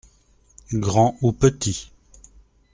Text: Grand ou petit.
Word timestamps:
Grand 0.73 1.15
ou 1.21 1.31
petit. 1.31 1.91